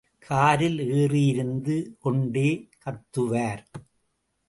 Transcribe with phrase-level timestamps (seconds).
[0.19, 2.69] காரில் ஏறி இருந்து கொண்டே
[2.85, 3.63] கத்துவார்.